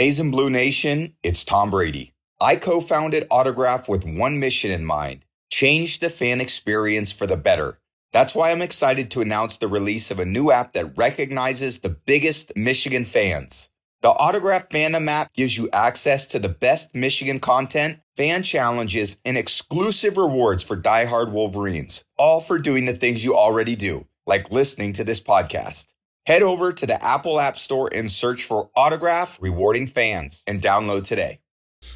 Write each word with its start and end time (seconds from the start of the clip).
And 0.00 0.32
Blue 0.32 0.48
Nation, 0.48 1.12
it's 1.22 1.44
Tom 1.44 1.70
Brady. 1.70 2.14
I 2.40 2.56
co 2.56 2.80
founded 2.80 3.26
Autograph 3.30 3.86
with 3.86 4.06
one 4.06 4.40
mission 4.40 4.70
in 4.70 4.82
mind 4.82 5.26
change 5.50 5.98
the 5.98 6.08
fan 6.08 6.40
experience 6.40 7.12
for 7.12 7.26
the 7.26 7.36
better. 7.36 7.76
That's 8.10 8.34
why 8.34 8.50
I'm 8.50 8.62
excited 8.62 9.10
to 9.10 9.20
announce 9.20 9.58
the 9.58 9.68
release 9.68 10.10
of 10.10 10.18
a 10.18 10.24
new 10.24 10.50
app 10.50 10.72
that 10.72 10.96
recognizes 10.96 11.80
the 11.80 11.90
biggest 11.90 12.56
Michigan 12.56 13.04
fans. 13.04 13.68
The 14.00 14.08
Autograph 14.08 14.70
Fandom 14.70 15.06
app 15.06 15.34
gives 15.34 15.58
you 15.58 15.68
access 15.70 16.28
to 16.28 16.38
the 16.38 16.48
best 16.48 16.94
Michigan 16.94 17.38
content, 17.38 17.98
fan 18.16 18.42
challenges, 18.42 19.18
and 19.26 19.36
exclusive 19.36 20.16
rewards 20.16 20.62
for 20.62 20.78
diehard 20.78 21.30
Wolverines, 21.30 22.02
all 22.16 22.40
for 22.40 22.58
doing 22.58 22.86
the 22.86 22.94
things 22.94 23.22
you 23.22 23.36
already 23.36 23.76
do, 23.76 24.06
like 24.26 24.50
listening 24.50 24.94
to 24.94 25.04
this 25.04 25.20
podcast. 25.20 25.92
Head 26.26 26.42
over 26.42 26.72
to 26.72 26.86
the 26.86 27.02
Apple 27.02 27.40
App 27.40 27.58
Store 27.58 27.88
and 27.92 28.10
search 28.10 28.44
for 28.44 28.70
Autograph 28.76 29.38
Rewarding 29.40 29.86
Fans 29.86 30.42
and 30.46 30.60
download 30.60 31.04
today. 31.04 31.40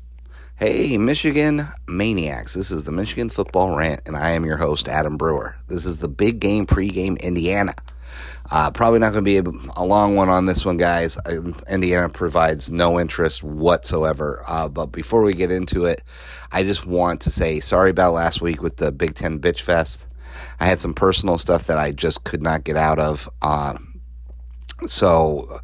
Hey, 0.60 0.98
Michigan 0.98 1.68
Maniacs. 1.88 2.56
This 2.56 2.72
is 2.72 2.84
the 2.84 2.92
Michigan 2.92 3.30
Football 3.30 3.78
Rant, 3.78 4.02
and 4.08 4.18
I 4.18 4.32
am 4.32 4.44
your 4.44 4.58
host, 4.58 4.88
Adam 4.88 5.16
Brewer. 5.16 5.56
This 5.68 5.86
is 5.86 6.00
the 6.00 6.08
big 6.08 6.40
game 6.40 6.66
pregame 6.66 7.22
Indiana. 7.22 7.76
Uh, 8.50 8.72
probably 8.72 8.98
not 8.98 9.14
going 9.14 9.24
to 9.24 9.30
be 9.30 9.38
a, 9.38 9.44
a, 9.80 9.86
long 9.86 10.16
one 10.16 10.30
on 10.30 10.48
this 10.48 10.66
one, 10.66 10.78
guys. 10.78 11.16
Indiana 11.70 12.10
provides 12.10 12.72
no 12.72 13.00
interest 13.00 13.44
whatsoever. 13.44 14.44
Uh, 14.48 14.68
but 14.68 14.88
before 14.88 15.22
we 15.22 15.36
get 15.36 15.52
into 15.52 15.86
it, 15.86 16.02
I 16.52 16.64
just 16.64 16.88
want 16.88 17.22
to 17.22 17.30
say 17.30 17.60
sorry 17.60 17.92
about 17.92 18.14
last 18.14 18.42
week 18.42 18.60
with 18.60 18.78
the 18.78 18.92
Big 18.92 19.14
Ten 19.14 19.40
Bitch 19.40 19.62
Fest. 19.62 20.08
I 20.60 20.68
had 20.68 20.80
some 20.80 20.94
personal 20.94 21.38
stuff 21.38 21.66
that 21.66 21.78
I 21.78 21.92
just 21.92 22.24
could 22.24 22.42
not 22.42 22.64
get 22.64 22.78
out 22.78 23.00
of. 23.00 23.30
Uh, 23.42 23.78
so 24.86 25.60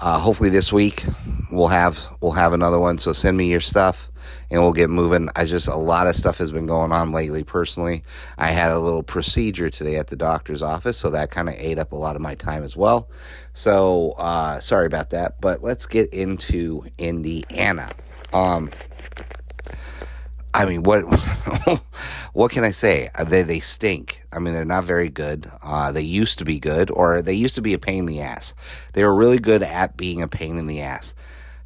uh, 0.00 0.18
hopefully 0.18 0.48
this 0.48 0.72
week 0.72 1.04
we'll 1.50 1.68
have 1.68 2.08
we'll 2.20 2.32
have 2.32 2.52
another 2.52 2.78
one. 2.78 2.98
So 2.98 3.12
send 3.12 3.36
me 3.36 3.50
your 3.50 3.60
stuff 3.60 4.10
and 4.50 4.60
we'll 4.60 4.72
get 4.72 4.90
moving. 4.90 5.28
I 5.36 5.44
just 5.44 5.68
a 5.68 5.76
lot 5.76 6.06
of 6.06 6.14
stuff 6.14 6.38
has 6.38 6.52
been 6.52 6.66
going 6.66 6.92
on 6.92 7.12
lately. 7.12 7.44
Personally, 7.44 8.04
I 8.36 8.48
had 8.48 8.72
a 8.72 8.78
little 8.78 9.02
procedure 9.02 9.70
today 9.70 9.96
at 9.96 10.08
the 10.08 10.16
doctor's 10.16 10.62
office, 10.62 10.96
so 10.96 11.10
that 11.10 11.30
kind 11.30 11.48
of 11.48 11.54
ate 11.58 11.78
up 11.78 11.92
a 11.92 11.96
lot 11.96 12.16
of 12.16 12.22
my 12.22 12.34
time 12.34 12.62
as 12.62 12.76
well. 12.76 13.10
So 13.52 14.12
uh, 14.18 14.60
sorry 14.60 14.86
about 14.86 15.10
that. 15.10 15.40
But 15.40 15.62
let's 15.62 15.86
get 15.86 16.12
into 16.12 16.84
Indiana. 16.98 17.90
Um, 18.32 18.70
I 20.54 20.64
mean, 20.64 20.82
what 20.82 21.02
what 22.32 22.50
can 22.50 22.64
I 22.64 22.70
say? 22.70 23.10
Uh, 23.14 23.24
they 23.24 23.42
they 23.42 23.60
stink. 23.60 24.22
I 24.32 24.38
mean, 24.38 24.54
they're 24.54 24.64
not 24.64 24.84
very 24.84 25.08
good. 25.08 25.50
Uh, 25.62 25.92
they 25.92 26.02
used 26.02 26.38
to 26.38 26.44
be 26.44 26.58
good, 26.58 26.90
or 26.90 27.22
they 27.22 27.34
used 27.34 27.54
to 27.56 27.62
be 27.62 27.74
a 27.74 27.78
pain 27.78 28.00
in 28.00 28.06
the 28.06 28.20
ass. 28.20 28.54
They 28.94 29.04
were 29.04 29.14
really 29.14 29.38
good 29.38 29.62
at 29.62 29.96
being 29.96 30.22
a 30.22 30.28
pain 30.28 30.58
in 30.58 30.66
the 30.66 30.80
ass. 30.80 31.14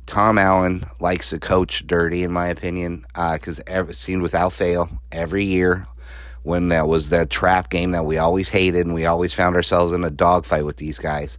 Tom 0.06 0.36
Allen 0.36 0.84
likes 1.00 1.30
to 1.30 1.38
coach 1.38 1.86
dirty, 1.86 2.24
in 2.24 2.32
my 2.32 2.48
opinion, 2.48 3.06
because 3.14 3.60
uh, 3.60 3.92
seen 3.92 4.20
without 4.20 4.52
fail 4.52 4.90
every 5.10 5.44
year 5.44 5.86
when 6.42 6.70
that 6.70 6.88
was 6.88 7.10
that 7.10 7.30
trap 7.30 7.70
game 7.70 7.92
that 7.92 8.04
we 8.04 8.18
always 8.18 8.48
hated 8.48 8.84
and 8.84 8.94
we 8.94 9.06
always 9.06 9.32
found 9.32 9.54
ourselves 9.54 9.92
in 9.92 10.02
a 10.04 10.10
dogfight 10.10 10.64
with 10.64 10.76
these 10.76 10.98
guys. 10.98 11.38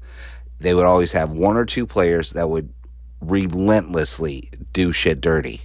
They 0.60 0.74
would 0.74 0.86
always 0.86 1.12
have 1.12 1.32
one 1.32 1.58
or 1.58 1.66
two 1.66 1.86
players 1.86 2.34
that 2.34 2.50
would 2.50 2.74
relentlessly 3.20 4.50
do 4.72 4.94
shit 4.94 5.20
dirty. 5.20 5.62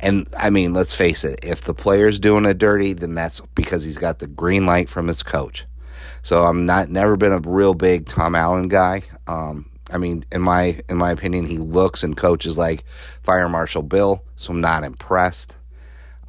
And 0.00 0.28
I 0.38 0.50
mean, 0.50 0.74
let's 0.74 0.94
face 0.94 1.24
it, 1.24 1.40
if 1.42 1.62
the 1.62 1.74
player's 1.74 2.18
doing 2.18 2.44
it 2.44 2.58
dirty, 2.58 2.92
then 2.92 3.14
that's 3.14 3.40
because 3.54 3.84
he's 3.84 3.98
got 3.98 4.18
the 4.18 4.26
green 4.26 4.66
light 4.66 4.88
from 4.88 5.08
his 5.08 5.22
coach. 5.22 5.64
So 6.22 6.44
I'm 6.44 6.66
not 6.66 6.88
never 6.88 7.16
been 7.16 7.32
a 7.32 7.40
real 7.40 7.74
big 7.74 8.06
Tom 8.06 8.34
Allen 8.34 8.68
guy. 8.68 9.02
Um, 9.26 9.70
I 9.92 9.98
mean, 9.98 10.24
in 10.32 10.40
my 10.40 10.80
in 10.88 10.96
my 10.96 11.10
opinion, 11.10 11.46
he 11.46 11.58
looks 11.58 12.02
and 12.02 12.16
coaches 12.16 12.56
like 12.56 12.84
Fire 13.22 13.48
Marshal 13.48 13.82
Bill, 13.82 14.24
so 14.36 14.52
I'm 14.52 14.60
not 14.60 14.84
impressed. 14.84 15.56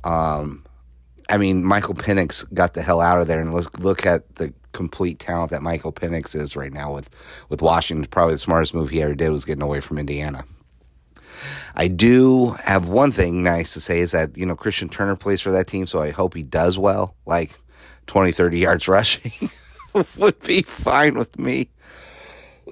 Um, 0.04 0.66
I 1.30 1.38
mean, 1.38 1.64
Michael 1.64 1.96
Penix 1.96 2.52
got 2.54 2.74
the 2.74 2.82
hell 2.82 3.02
out 3.02 3.20
of 3.20 3.28
there, 3.28 3.40
and 3.40 3.54
let's 3.54 3.80
look 3.80 4.06
at 4.06 4.36
the 4.36 4.54
complete 4.74 5.20
talent 5.20 5.52
that 5.52 5.64
Michael 5.64 5.94
Penix 5.94 6.36
is 6.36 6.56
right 6.56 6.74
now 6.74 6.94
with 6.94 7.10
with 7.50 7.62
Washington. 7.62 8.06
Probably 8.06 8.34
the 8.34 8.40
smartest 8.40 8.74
move 8.74 8.90
he 8.90 9.02
ever 9.02 9.16
did 9.16 9.30
was 9.30 9.46
getting 9.46 9.64
away 9.64 9.80
from 9.80 9.98
Indiana. 9.98 10.44
I 11.76 11.88
do 11.88 12.52
have 12.64 12.88
one 12.88 13.12
thing 13.12 13.44
nice 13.44 13.74
to 13.74 13.82
say 13.82 14.00
is 14.00 14.12
that, 14.12 14.38
you 14.38 14.46
know, 14.46 14.56
Christian 14.56 14.90
Turner 14.90 15.16
plays 15.16 15.42
for 15.42 15.52
that 15.52 15.68
team, 15.68 15.86
so 15.88 16.02
I 16.02 16.12
hope 16.12 16.34
he 16.34 16.44
does 16.44 16.78
well. 16.78 17.16
Like 17.26 17.60
20, 18.08 18.32
30 18.32 18.60
yards 18.60 18.88
rushing 18.88 19.50
would 20.18 20.40
be 20.42 20.62
fine 20.62 21.18
with 21.18 21.38
me. 21.40 21.70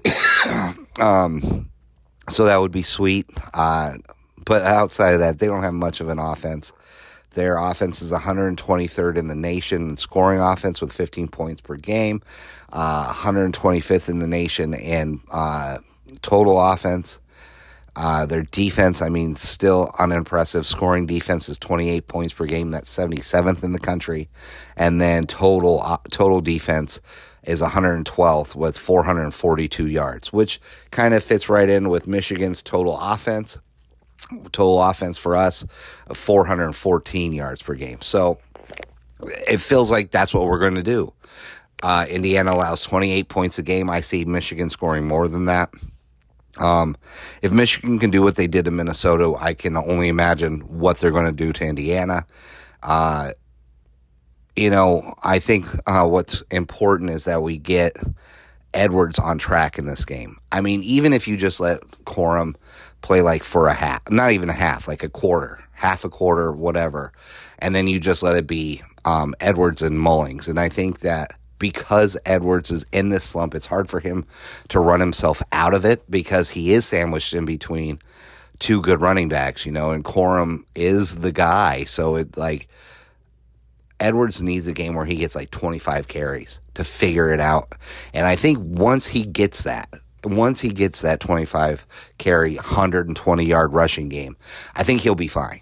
um, 1.00 1.70
so 2.30 2.46
that 2.46 2.58
would 2.58 2.72
be 2.72 2.84
sweet. 2.84 3.30
Uh, 3.54 3.94
but 4.46 4.64
outside 4.64 5.14
of 5.14 5.20
that, 5.20 5.40
they 5.40 5.48
don't 5.48 5.64
have 5.64 5.74
much 5.74 6.02
of 6.02 6.10
an 6.10 6.20
offense. 6.20 6.74
Their 7.32 7.58
offense 7.58 8.02
is 8.02 8.12
123rd 8.12 9.18
in 9.18 9.28
the 9.28 9.36
nation 9.36 9.90
in 9.90 9.98
scoring 9.98 10.40
offense 10.40 10.82
with 10.82 10.94
15 10.94 11.28
points 11.30 11.62
per 11.62 11.76
game, 11.76 12.22
uh, 12.72 13.12
125th 13.12 14.10
in 14.10 14.20
the 14.20 14.28
nation 14.28 14.74
in 14.74 15.20
uh, 15.32 15.80
total 16.22 16.60
offense. 16.62 17.20
Uh, 17.96 18.26
their 18.26 18.42
defense, 18.44 19.02
I 19.02 19.10
mean, 19.10 19.36
still 19.36 19.94
unimpressive. 20.00 20.66
Scoring 20.66 21.06
defense 21.06 21.48
is 21.48 21.60
28 21.60 22.08
points 22.08 22.34
per 22.34 22.46
game. 22.46 22.72
That's 22.72 22.96
77th 22.96 23.64
in 23.64 23.74
the 23.74 23.80
country. 23.80 24.30
And 24.76 25.00
then 25.00 25.28
total 25.28 25.82
uh, 25.84 25.98
total 26.10 26.42
defense 26.42 27.00
is 27.44 27.62
112th 27.62 28.56
with 28.56 28.78
442 28.78 29.88
yards, 29.88 30.34
which 30.34 30.60
kind 30.92 31.14
of 31.14 31.24
fits 31.24 31.50
right 31.50 31.70
in 31.70 31.90
with 31.90 32.08
Michigan's 32.08 32.64
total 32.64 32.98
offense. 33.00 33.60
Total 34.52 34.82
offense 34.82 35.18
for 35.18 35.36
us, 35.36 35.66
414 36.12 37.34
yards 37.34 37.62
per 37.62 37.76
game. 37.76 38.02
So 38.02 38.40
it 39.22 39.60
feels 39.60 39.92
like 39.92 40.12
that's 40.12 40.34
what 40.34 40.48
we're 40.48 40.60
going 40.60 40.76
to 40.76 40.84
do. 40.84 41.14
Uh, 41.84 42.06
Indiana 42.10 42.54
allows 42.54 42.82
28 42.84 43.28
points 43.28 43.60
a 43.60 43.64
game. 43.64 43.90
I 43.90 44.00
see 44.00 44.24
Michigan 44.24 44.70
scoring 44.70 45.06
more 45.06 45.28
than 45.28 45.46
that. 45.46 45.74
Um, 46.60 46.96
if 47.42 47.52
Michigan 47.52 48.00
can 48.00 48.10
do 48.10 48.22
what 48.22 48.36
they 48.36 48.48
did 48.48 48.66
to 48.66 48.72
Minnesota, 48.72 49.34
I 49.40 49.54
can 49.54 49.76
only 49.76 50.08
imagine 50.08 50.60
what 50.62 50.98
they're 50.98 51.12
going 51.12 51.26
to 51.26 51.32
do 51.32 51.52
to 51.54 51.66
Indiana. 51.66 52.26
Uh, 52.82 53.32
you 54.56 54.70
know, 54.70 55.16
I 55.24 55.40
think 55.40 55.66
uh, 55.88 56.08
what's 56.08 56.42
important 56.52 57.10
is 57.10 57.26
that 57.26 57.42
we 57.42 57.58
get 57.58 57.98
Edwards 58.74 59.20
on 59.20 59.38
track 59.38 59.78
in 59.78 59.86
this 59.86 60.06
game. 60.06 60.38
I 60.52 60.62
mean, 60.62 60.82
even 60.84 61.14
if 61.14 61.28
you 61.28 61.38
just 61.38 61.60
let 61.60 61.82
Corum 62.06 62.56
play 63.02 63.22
like 63.22 63.44
for 63.44 63.68
a 63.68 63.74
half, 63.74 64.02
not 64.10 64.32
even 64.32 64.50
a 64.50 64.54
half, 64.54 64.88
like 64.88 65.04
a 65.04 65.10
quarter, 65.10 65.64
half 65.74 66.06
a 66.06 66.10
quarter, 66.10 66.52
whatever, 66.52 67.12
and 67.60 67.76
then 67.76 67.88
you 67.88 68.00
just 68.00 68.24
let 68.24 68.36
it 68.36 68.48
be 68.48 68.82
um, 69.06 69.36
Edwards 69.40 69.82
and 69.82 69.98
Mullings. 69.98 70.48
And 70.48 70.60
I 70.60 70.70
think 70.70 71.00
that 71.00 71.34
because 71.64 72.18
Edwards 72.26 72.72
is 72.72 72.86
in 72.92 73.08
this 73.08 73.24
slump, 73.24 73.56
it's 73.56 73.68
hard 73.68 73.90
for 73.90 74.02
him 74.02 74.26
to 74.68 74.82
run 74.82 75.00
himself 75.00 75.42
out 75.54 75.74
of 75.74 75.86
it 75.86 76.04
because 76.12 76.50
he 76.50 76.74
is 76.74 76.86
sandwiched 76.86 77.34
in 77.34 77.46
between 77.46 78.00
two 78.60 78.82
good 78.82 79.00
running 79.00 79.30
backs, 79.30 79.66
you 79.66 79.72
know, 79.72 79.92
and 79.92 80.04
Corum 80.04 80.66
is 80.76 81.20
the 81.20 81.32
guy. 81.32 81.86
So 81.86 82.18
it 82.18 82.36
like 82.36 82.68
Edwards 83.98 84.44
needs 84.44 84.68
a 84.68 84.74
game 84.74 84.94
where 84.94 85.06
he 85.06 85.16
gets 85.16 85.38
like 85.38 85.52
25 85.52 86.10
carries 86.10 86.60
to 86.74 86.84
figure 86.84 87.32
it 87.32 87.40
out. 87.40 87.72
And 88.14 88.28
I 88.28 88.36
think 88.36 88.58
once 88.60 89.08
he 89.08 89.26
gets 89.26 89.64
that, 89.64 89.88
once 90.26 90.60
he 90.60 90.68
gets 90.68 91.02
that 91.02 91.22
25 91.22 91.88
carry, 92.18 92.56
120 92.56 93.46
yard 93.46 93.72
rushing 93.72 94.10
game, 94.10 94.36
I 94.76 94.84
think 94.84 95.00
he'll 95.00 95.16
be 95.16 95.30
fine. 95.30 95.62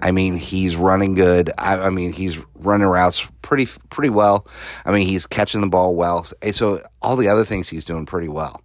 I 0.00 0.12
mean, 0.12 0.36
he's 0.36 0.76
running 0.76 1.14
good. 1.14 1.50
I, 1.58 1.78
I, 1.78 1.90
mean, 1.90 2.12
he's 2.12 2.38
running 2.56 2.86
routes 2.86 3.26
pretty 3.42 3.66
pretty 3.90 4.10
well. 4.10 4.46
I 4.84 4.92
mean, 4.92 5.06
he's 5.06 5.26
catching 5.26 5.60
the 5.60 5.68
ball 5.68 5.94
well. 5.94 6.24
So 6.24 6.82
all 7.00 7.16
the 7.16 7.28
other 7.28 7.44
things 7.44 7.68
he's 7.68 7.84
doing 7.84 8.06
pretty 8.06 8.28
well. 8.28 8.62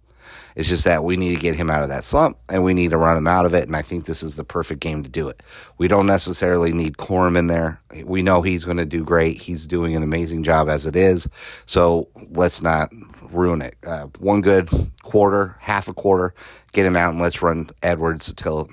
It's 0.58 0.68
just 0.68 0.84
that 0.86 1.04
we 1.04 1.16
need 1.16 1.36
to 1.36 1.40
get 1.40 1.54
him 1.54 1.70
out 1.70 1.84
of 1.84 1.88
that 1.90 2.02
slump 2.02 2.36
and 2.48 2.64
we 2.64 2.74
need 2.74 2.90
to 2.90 2.96
run 2.96 3.16
him 3.16 3.28
out 3.28 3.46
of 3.46 3.54
it. 3.54 3.68
And 3.68 3.76
I 3.76 3.82
think 3.82 4.06
this 4.06 4.24
is 4.24 4.34
the 4.34 4.42
perfect 4.42 4.80
game 4.80 5.04
to 5.04 5.08
do 5.08 5.28
it. 5.28 5.40
We 5.78 5.86
don't 5.86 6.06
necessarily 6.06 6.72
need 6.72 6.96
Corum 6.96 7.38
in 7.38 7.46
there. 7.46 7.80
We 8.04 8.22
know 8.22 8.42
he's 8.42 8.64
going 8.64 8.78
to 8.78 8.84
do 8.84 9.04
great. 9.04 9.40
He's 9.40 9.68
doing 9.68 9.94
an 9.94 10.02
amazing 10.02 10.42
job 10.42 10.68
as 10.68 10.84
it 10.84 10.96
is. 10.96 11.28
So 11.66 12.08
let's 12.30 12.60
not 12.60 12.90
ruin 13.30 13.62
it. 13.62 13.76
Uh, 13.86 14.06
one 14.18 14.40
good 14.40 14.68
quarter, 15.04 15.56
half 15.60 15.86
a 15.86 15.94
quarter, 15.94 16.34
get 16.72 16.84
him 16.84 16.96
out 16.96 17.12
and 17.12 17.22
let's 17.22 17.40
run 17.40 17.70
Edwards 17.84 18.28
until 18.28 18.68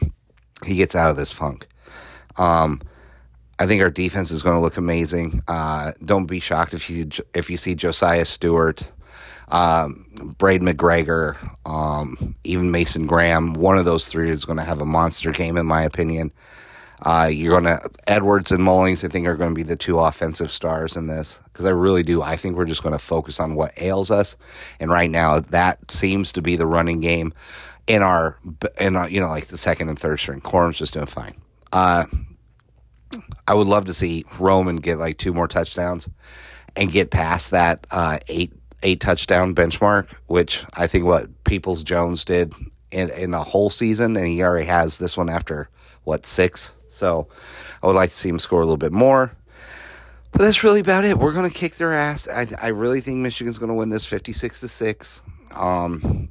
he 0.66 0.78
gets 0.78 0.96
out 0.96 1.12
of 1.12 1.18
this 1.18 1.32
funk. 1.32 1.68
Um, 2.38 2.82
I 3.58 3.68
think 3.68 3.82
our 3.82 3.90
defense 3.90 4.32
is 4.32 4.44
going 4.44 4.56
to 4.56 4.62
look 4.62 4.78
amazing. 4.78 5.42
Uh, 5.48 5.94
don't 6.04 6.26
be 6.26 6.40
shocked 6.40 6.74
if 6.74 6.90
you 6.90 7.08
if 7.34 7.50
you 7.50 7.58
see 7.58 7.76
Josaiah 7.76 8.26
Stewart 8.26 8.92
um, 9.50 10.06
Braiden 10.40 10.72
McGregor, 10.74 11.38
um, 11.70 12.36
even 12.44 12.72
Mason 12.72 13.06
Graham. 13.08 13.54
One 13.54 13.78
of 13.78 13.86
those 13.86 14.08
three 14.10 14.30
is 14.30 14.46
going 14.46 14.58
to 14.58 14.64
have 14.64 14.82
a 14.82 14.86
monster 14.86 15.32
game, 15.32 15.58
in 15.58 15.66
my 15.66 15.84
opinion. 15.84 16.34
Uh, 17.02 17.30
you're 17.32 17.60
going 17.60 17.78
to 17.78 17.90
Edwards 18.08 18.52
and 18.52 18.64
Mullings. 18.64 19.04
I 19.04 19.10
think 19.10 19.28
are 19.28 19.36
going 19.36 19.52
to 19.52 19.56
be 19.56 19.64
the 19.64 19.76
two 19.76 20.00
offensive 20.00 20.50
stars 20.50 20.96
in 20.96 21.08
this 21.08 21.42
because 21.46 21.66
I 21.66 21.72
really 21.72 22.04
do. 22.04 22.22
I 22.22 22.38
think 22.38 22.56
we're 22.56 22.66
just 22.66 22.84
going 22.84 22.94
to 22.94 23.00
focus 23.00 23.40
on 23.40 23.56
what 23.56 23.74
ails 23.80 24.10
us, 24.12 24.38
and 24.80 24.90
right 24.90 25.12
now 25.12 25.40
that 25.40 25.92
seems 25.92 26.32
to 26.34 26.42
be 26.42 26.56
the 26.56 26.66
running 26.66 27.02
game. 27.02 27.34
in 27.88 28.02
our 28.02 28.40
in 28.80 28.96
our, 28.96 29.10
you 29.10 29.20
know 29.20 29.28
like 29.28 29.48
the 29.48 29.58
second 29.58 29.90
and 29.90 30.00
third 30.00 30.20
string. 30.20 30.42
Corum's 30.42 30.78
just 30.78 30.94
doing 30.94 31.06
fine. 31.06 31.36
Uh, 31.72 32.06
I 33.48 33.54
would 33.54 33.68
love 33.68 33.86
to 33.86 33.94
see 33.94 34.26
Roman 34.40 34.78
get 34.78 34.98
like 34.98 35.18
two 35.18 35.34
more 35.34 35.48
touchdowns 35.48 36.10
and 36.76 36.92
get 36.92 37.12
past 37.12 37.52
that 37.52 37.86
uh, 37.92 38.20
eight 38.28 38.54
eight 38.84 39.00
touchdown 39.00 39.56
benchmark, 39.56 40.08
which 40.28 40.66
I 40.76 40.88
think 40.88 41.06
what 41.06 41.44
Peoples 41.44 41.84
Jones 41.84 42.26
did 42.26 42.54
in, 42.92 43.10
in 43.12 43.34
a 43.34 43.44
whole 43.44 43.70
season, 43.70 44.16
and 44.16 44.28
he 44.28 44.44
already 44.44 44.68
has 44.68 44.98
this 44.98 45.18
one 45.18 45.30
after 45.30 45.70
what 46.04 46.26
six. 46.26 46.76
So 46.88 47.28
I 47.82 47.88
would 47.88 47.96
like 47.96 48.10
to 48.10 48.16
see 48.16 48.30
him 48.30 48.40
score 48.40 48.62
a 48.62 48.66
little 48.66 48.78
bit 48.78 48.94
more. 48.94 49.36
But 50.32 50.42
that's 50.42 50.64
really 50.64 50.82
about 50.82 51.06
it. 51.06 51.18
We're 51.18 51.34
gonna 51.34 51.50
kick 51.50 51.76
their 51.76 51.94
ass. 51.94 52.28
I, 52.28 52.48
I 52.62 52.68
really 52.68 53.02
think 53.02 53.20
Michigan's 53.20 53.58
gonna 53.58 53.74
win 53.76 53.90
this 53.90 54.06
fifty 54.06 54.34
six 54.34 54.60
to 54.62 54.68
six. 54.68 55.24
Um, 55.56 56.30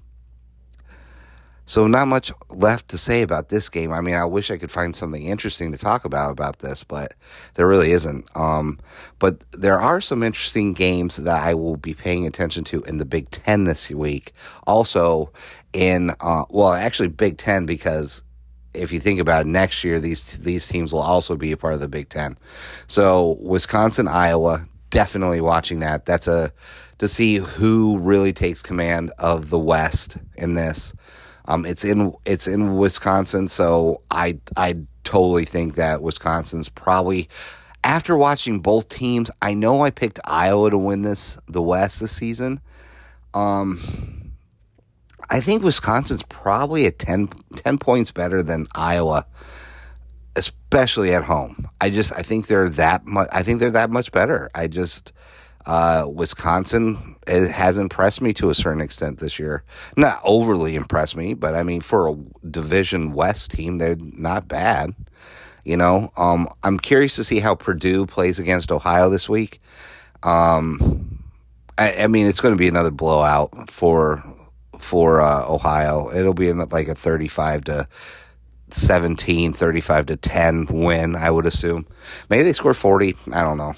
so 1.67 1.87
not 1.87 2.09
much 2.09 2.31
left 2.51 2.89
to 2.89 2.99
say 2.99 3.23
about 3.23 3.49
this 3.49 3.69
game. 3.69 3.93
I 3.93 4.01
mean, 4.01 4.15
I 4.15 4.25
wish 4.25 4.51
I 4.51 4.59
could 4.59 4.71
find 4.71 4.95
something 4.95 5.25
interesting 5.25 5.73
to 5.73 5.79
talk 5.79 6.05
about 6.05 6.31
about 6.31 6.59
this, 6.59 6.85
but 6.85 7.15
there 7.55 7.67
really 7.67 7.93
isn't. 7.93 8.29
Um, 8.37 8.79
but 9.19 9.43
there 9.53 9.81
are 9.81 10.01
some 10.01 10.23
interesting 10.23 10.73
games 10.75 11.17
that 11.17 11.41
I 11.41 11.55
will 11.55 11.77
be 11.77 11.95
paying 11.95 12.27
attention 12.27 12.65
to 12.65 12.83
in 12.83 12.99
the 12.99 13.05
Big 13.05 13.31
Ten 13.31 13.65
this 13.65 13.91
week. 13.91 14.33
Also, 14.67 15.33
in 15.73 16.11
uh, 16.21 16.45
well, 16.51 16.73
actually 16.73 17.09
Big 17.09 17.39
Ten 17.39 17.67
because 17.67 18.23
if 18.75 18.93
you 18.93 19.01
think 19.01 19.21
about 19.21 19.43
it, 19.43 19.47
next 19.47 19.85
year 19.85 20.01
these 20.01 20.41
these 20.41 20.69
teams 20.69 20.93
will 20.93 21.01
also 21.01 21.37
be 21.37 21.53
a 21.53 21.57
part 21.57 21.75
of 21.75 21.81
the 21.81 21.89
Big 21.89 22.09
Ten. 22.09 22.37
So 22.87 23.39
Wisconsin, 23.41 24.09
Iowa, 24.09 24.67
definitely 24.91 25.41
watching 25.41 25.81
that. 25.81 26.05
That's 26.05 26.29
a 26.29 26.53
to 26.99 27.09
see 27.09 27.37
who 27.37 27.99
really 27.99 28.33
takes 28.33 28.63
command 28.63 29.13
of 29.19 29.51
the 29.51 29.59
West 29.59 30.19
in 30.37 30.55
this. 30.55 30.95
Um, 31.47 31.67
it's 31.67 31.85
in 31.85 32.15
it's 32.25 32.47
in 32.47 32.77
Wisconsin, 32.77 33.49
so 33.49 34.03
I 34.11 34.39
I 34.57 34.77
totally 35.05 35.45
think 35.45 35.75
that 35.75 36.03
Wisconsin's 36.03 36.69
probably 36.69 37.29
after 37.83 38.17
watching 38.17 38.61
both 38.61 38.89
teams. 38.89 39.31
I 39.43 39.55
know 39.55 39.83
I 39.83 39.91
picked 39.91 40.19
Iowa 40.25 40.71
to 40.71 40.79
win 40.79 41.03
this 41.03 41.39
the 41.47 41.63
West 41.63 42.01
this 42.01 42.13
season. 42.13 42.61
Um, 43.35 44.25
I 45.31 45.41
think 45.41 45.63
Wisconsin's 45.63 46.23
probably 46.25 46.87
at 46.87 46.99
10, 46.99 47.29
10 47.57 47.79
points 47.79 48.11
better 48.11 48.43
than 48.43 48.67
Iowa, 48.75 49.27
especially 50.37 51.15
at 51.15 51.25
home. 51.25 51.69
I 51.81 51.91
just 51.91 52.13
I 52.13 52.23
think 52.23 52.47
they're 52.47 52.69
that 52.71 53.07
much. 53.07 53.29
I 53.33 53.43
think 53.43 53.61
they're 53.61 53.71
that 53.71 53.91
much 53.91 54.13
better. 54.13 54.51
I 54.55 54.69
just 54.69 55.13
uh, 55.67 56.07
Wisconsin 56.09 57.17
has 57.27 57.79
impressed 57.79 58.21
me 58.21 58.33
to 58.35 58.51
a 58.51 58.55
certain 58.55 58.81
extent 58.81 59.19
this 59.19 59.39
year. 59.39 59.65
Not 59.97 60.21
overly 60.25 60.75
impressed 60.75 61.17
me, 61.17 61.35
but 61.35 61.55
I 61.55 61.63
mean, 61.63 61.81
for 61.81 62.09
a 62.09 62.17
Division 62.49 63.13
West 63.13 63.51
team, 63.51 63.79
they're 63.79 63.97
not 63.99 64.49
bad. 64.49 64.95
You 65.65 65.79
know, 65.79 66.13
um, 66.17 66.47
I'm 66.63 66.79
curious 66.79 67.17
to 67.17 67.25
see 67.25 67.41
how 67.41 67.55
Purdue 67.55 68.05
plays 68.05 68.39
against 68.39 68.71
Ohio 68.71 69.09
this 69.09 69.29
week. 69.29 69.61
Um, 70.23 71.23
I, 71.79 72.03
I 72.03 72.07
mean, 72.07 72.27
it's 72.27 72.41
going 72.41 72.55
to 72.55 72.59
be 72.59 72.69
another 72.69 72.91
blowout 72.91 73.71
for 73.71 74.23
for 74.79 75.23
uh, 75.23 75.45
Ohio. 75.49 76.11
It'll 76.15 76.35
be 76.35 76.53
like 76.53 76.89
a 76.89 76.95
35 76.95 77.65
to 77.65 77.89
17, 78.69 79.53
35 79.55 80.07
to 80.07 80.17
10 80.17 80.67
win, 80.67 81.17
I 81.17 81.31
would 81.31 81.47
assume. 81.47 81.87
Maybe 82.29 82.43
they 82.43 82.53
score 82.53 82.75
40. 82.75 83.15
I 83.33 83.43
don't 83.43 83.57
know. 83.57 83.73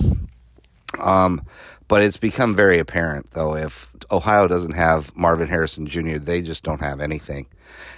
Um, 1.01 1.43
but 1.89 2.03
it's 2.03 2.17
become 2.17 2.55
very 2.55 2.79
apparent, 2.79 3.31
though, 3.31 3.55
if 3.57 3.91
Ohio 4.11 4.49
doesn't 4.49 4.75
have 4.75 5.15
Marvin 5.17 5.49
Harrison 5.49 5.87
Jr., 5.87 6.19
they 6.19 6.43
just 6.43 6.65
don't 6.65 6.81
have 6.81 7.01
anything. 7.01 7.47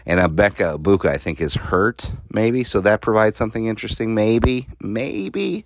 And 0.05 0.21
Emeka 0.21 0.79
Egbuka, 0.79 1.09
I 1.09 1.19
think, 1.19 1.41
is 1.41 1.55
hurt, 1.55 2.13
maybe, 2.33 2.65
so 2.65 2.81
that 2.81 3.01
provides 3.01 3.37
something 3.37 3.67
interesting. 3.67 4.15
Maybe, 4.15 4.69
maybe, 4.81 5.65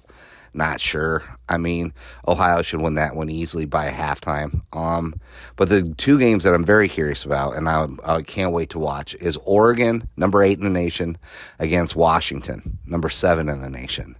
not 0.54 0.80
sure. 0.80 1.24
I 1.48 1.56
mean, 1.56 1.92
Ohio 2.26 2.62
should 2.62 2.80
win 2.80 2.94
that 2.94 3.16
one 3.16 3.30
easily 3.30 3.64
by 3.64 3.88
halftime. 3.88 4.62
Um, 4.76 5.14
but 5.56 5.68
the 5.68 5.94
two 5.96 6.18
games 6.18 6.44
that 6.44 6.54
I'm 6.54 6.64
very 6.64 6.88
curious 6.88 7.25
about, 7.25 7.56
and 7.56 7.68
I, 7.68 7.86
I 8.04 8.22
can't 8.22 8.52
wait 8.52 8.70
to 8.70 8.78
watch, 8.78 9.14
is 9.16 9.36
Oregon, 9.38 10.08
number 10.16 10.42
eight 10.42 10.58
in 10.58 10.64
the 10.64 10.70
nation, 10.70 11.16
against 11.58 11.96
Washington, 11.96 12.78
number 12.86 13.08
seven 13.08 13.48
in 13.48 13.60
the 13.60 13.70
nation. 13.70 14.16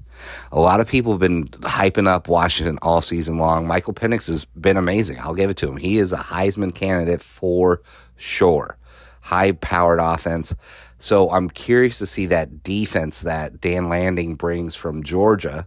A 0.51 0.61
lot 0.61 0.81
of 0.81 0.89
people 0.89 1.13
have 1.13 1.21
been 1.21 1.47
hyping 1.47 2.07
up 2.07 2.29
Washington 2.29 2.79
all 2.83 3.01
season 3.01 3.39
long. 3.39 3.67
Michael 3.67 3.95
Penix 3.95 4.29
has 4.29 4.45
been 4.45 4.77
amazing. 4.77 5.19
I'll 5.21 5.35
give 5.35 5.51
it 5.51 5.57
to 5.59 5.69
him. 5.69 5.77
He 5.77 5.99
is 5.99 6.13
a 6.13 6.19
Heisman 6.19 6.75
candidate 6.75 7.23
for 7.23 7.83
sure. 8.17 8.77
High 9.23 9.53
powered 9.53 10.01
offense. 10.01 10.55
So 10.99 11.31
I'm 11.31 11.51
curious 11.51 11.99
to 11.99 12.07
see 12.07 12.27
that 12.27 12.63
defense 12.63 13.23
that 13.23 13.61
Dan 13.61 13.89
Lanning 13.89 14.37
brings 14.37 14.75
from 14.75 15.03
Georgia 15.03 15.67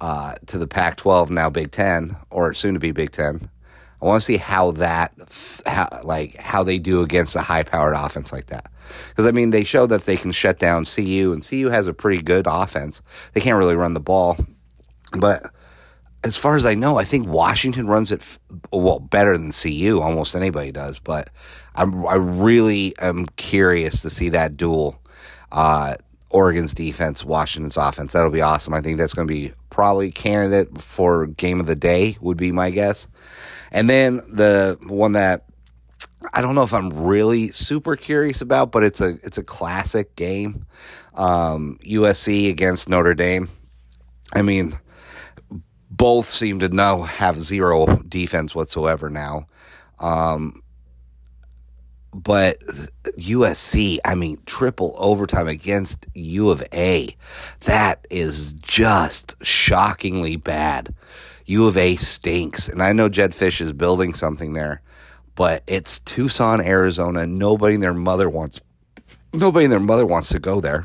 uh, 0.00 0.34
to 0.46 0.58
the 0.58 0.68
Pac 0.68 0.96
12, 0.96 1.30
now 1.30 1.50
Big 1.50 1.72
10, 1.72 2.16
or 2.30 2.54
soon 2.54 2.74
to 2.74 2.80
be 2.80 2.92
Big 2.92 3.10
10. 3.10 3.50
I 4.00 4.06
want 4.06 4.20
to 4.20 4.24
see 4.24 4.36
how 4.36 4.70
that, 4.72 5.12
how, 5.66 5.88
like, 6.04 6.36
how 6.36 6.62
they 6.62 6.78
do 6.78 7.02
against 7.02 7.34
a 7.34 7.40
high 7.40 7.64
powered 7.64 7.96
offense 7.96 8.32
like 8.32 8.46
that. 8.46 8.70
Because, 9.08 9.26
I 9.26 9.32
mean, 9.32 9.50
they 9.50 9.64
show 9.64 9.86
that 9.86 10.02
they 10.02 10.16
can 10.16 10.30
shut 10.30 10.58
down 10.58 10.84
CU, 10.84 11.32
and 11.32 11.46
CU 11.46 11.68
has 11.68 11.88
a 11.88 11.94
pretty 11.94 12.22
good 12.22 12.46
offense. 12.48 13.02
They 13.32 13.40
can't 13.40 13.58
really 13.58 13.74
run 13.74 13.94
the 13.94 14.00
ball. 14.00 14.36
But 15.18 15.50
as 16.22 16.36
far 16.36 16.56
as 16.56 16.64
I 16.64 16.74
know, 16.74 16.96
I 16.96 17.04
think 17.04 17.26
Washington 17.26 17.88
runs 17.88 18.12
it, 18.12 18.38
well, 18.72 19.00
better 19.00 19.36
than 19.36 19.50
CU. 19.50 20.00
Almost 20.00 20.36
anybody 20.36 20.70
does. 20.70 21.00
But 21.00 21.30
I'm, 21.74 22.06
I 22.06 22.14
really 22.14 22.94
am 23.00 23.26
curious 23.36 24.02
to 24.02 24.10
see 24.10 24.28
that 24.30 24.56
duel. 24.56 25.00
Uh, 25.50 25.94
Oregon's 26.30 26.74
defense, 26.74 27.24
Washington's 27.24 27.76
offense. 27.76 28.12
That'll 28.12 28.30
be 28.30 28.42
awesome. 28.42 28.74
I 28.74 28.80
think 28.80 28.98
that's 28.98 29.14
going 29.14 29.26
to 29.26 29.32
be 29.32 29.52
probably 29.70 30.10
candidate 30.10 30.80
for 30.80 31.26
game 31.26 31.60
of 31.60 31.66
the 31.66 31.76
day, 31.76 32.18
would 32.20 32.36
be 32.36 32.52
my 32.52 32.70
guess. 32.70 33.08
And 33.72 33.88
then 33.88 34.16
the 34.28 34.78
one 34.86 35.12
that 35.12 35.44
I 36.32 36.40
don't 36.40 36.54
know 36.54 36.62
if 36.62 36.74
I'm 36.74 36.90
really 36.90 37.48
super 37.48 37.96
curious 37.96 38.40
about, 38.40 38.72
but 38.72 38.82
it's 38.82 39.00
a 39.00 39.18
it's 39.22 39.38
a 39.38 39.44
classic 39.44 40.16
game. 40.16 40.66
Um, 41.14 41.78
USC 41.84 42.48
against 42.48 42.88
Notre 42.88 43.14
Dame. 43.14 43.48
I 44.34 44.42
mean, 44.42 44.78
both 45.90 46.26
seem 46.26 46.60
to 46.60 46.68
now 46.68 47.02
have 47.02 47.38
zero 47.38 48.02
defense 48.08 48.54
whatsoever 48.54 49.10
now. 49.10 49.46
Um, 49.98 50.62
but 52.14 52.58
USC, 53.18 53.98
I 54.04 54.14
mean, 54.14 54.38
triple 54.46 54.94
overtime 54.98 55.48
against 55.48 56.06
U 56.14 56.50
of 56.50 56.62
A. 56.72 57.14
That 57.64 58.06
is 58.10 58.54
just 58.54 59.34
shockingly 59.44 60.36
bad. 60.36 60.94
U 61.48 61.66
of 61.66 61.76
A 61.76 61.96
stinks. 61.96 62.68
And 62.68 62.82
I 62.82 62.92
know 62.92 63.08
Jedd 63.08 63.32
Fisch 63.32 63.60
is 63.60 63.72
building 63.72 64.14
something 64.14 64.52
there, 64.52 64.82
but 65.34 65.62
it's 65.66 65.98
Tucson, 66.00 66.60
Arizona. 66.60 67.26
Nobody 67.26 67.74
and 67.74 67.82
their 67.82 67.94
mother 67.94 68.28
wants 68.28 68.60
nobody 69.32 69.64
and 69.64 69.72
their 69.72 69.80
mother 69.80 70.06
wants 70.06 70.28
to 70.30 70.38
go 70.38 70.60
there. 70.60 70.84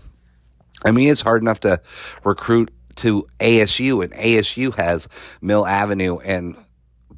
I 0.86 0.91
mean, 0.91 1.10
it's 1.10 1.22
hard 1.22 1.41
enough 1.41 1.60
to 1.62 1.82
recruit 2.24 2.72
to 2.98 3.27
ASU, 3.39 4.03
and 4.03 4.13
ASU 4.13 4.75
has 4.75 5.08
Mill 5.41 5.65
Avenue 5.65 6.20
and 6.20 6.55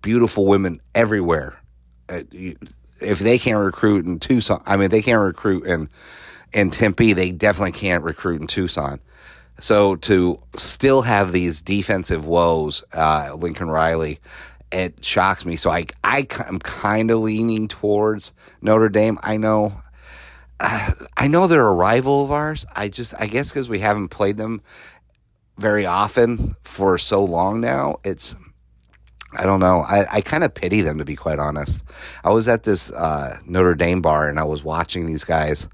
beautiful 0.01 0.45
women 0.45 0.79
everywhere. 0.93 1.59
Uh, 2.09 2.21
if 3.01 3.19
they 3.19 3.37
can't 3.37 3.63
recruit 3.63 4.05
in 4.05 4.19
Tucson, 4.19 4.61
I 4.65 4.77
mean, 4.77 4.89
they 4.89 5.01
can't 5.01 5.21
recruit 5.21 5.65
in 5.65 5.89
in 6.53 6.71
Tempe. 6.71 7.13
They 7.13 7.31
definitely 7.31 7.73
can't 7.73 8.03
recruit 8.03 8.41
in 8.41 8.47
Tucson. 8.47 9.01
So 9.59 9.95
to 9.97 10.39
still 10.55 11.03
have 11.03 11.31
these 11.31 11.61
defensive 11.61 12.25
woes, 12.25 12.83
uh, 12.93 13.35
Lincoln 13.37 13.69
Riley, 13.69 14.19
it 14.71 15.03
shocks 15.03 15.45
me. 15.45 15.55
So 15.55 15.69
I 15.69 15.85
I 16.03 16.27
am 16.47 16.59
kind 16.59 17.11
of 17.11 17.19
leaning 17.19 17.67
towards 17.67 18.33
Notre 18.61 18.89
Dame. 18.89 19.17
I 19.23 19.37
know. 19.37 19.73
Uh, 20.59 20.91
I 21.17 21.27
know 21.27 21.47
they're 21.47 21.65
a 21.65 21.73
rival 21.73 22.23
of 22.23 22.31
ours. 22.31 22.65
I 22.75 22.89
just, 22.89 23.13
I 23.19 23.27
guess, 23.27 23.49
because 23.49 23.69
we 23.69 23.79
haven't 23.79 24.09
played 24.09 24.37
them 24.37 24.61
very 25.57 25.85
often 25.85 26.55
for 26.63 26.97
so 26.97 27.23
long 27.23 27.61
now, 27.61 27.97
it's 28.03 28.35
I 29.37 29.45
don't 29.45 29.59
know. 29.59 29.81
I, 29.81 30.05
I 30.11 30.21
kind 30.21 30.43
of 30.43 30.53
pity 30.53 30.81
them, 30.81 30.97
to 30.97 31.05
be 31.05 31.15
quite 31.15 31.39
honest. 31.39 31.83
I 32.23 32.31
was 32.31 32.47
at 32.47 32.63
this 32.63 32.91
uh, 32.91 33.39
Notre 33.45 33.75
Dame 33.75 34.01
bar 34.01 34.29
and 34.29 34.39
I 34.39 34.43
was 34.43 34.63
watching 34.63 35.05
these 35.05 35.23
guys 35.23 35.67